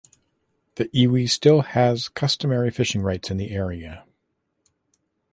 The 0.77 0.85
iwi 0.85 1.29
still 1.29 1.61
has 1.61 2.09
customary 2.09 2.71
fishing 2.71 3.03
rights 3.03 3.29
in 3.29 3.37
the 3.37 3.51
area. 3.51 4.03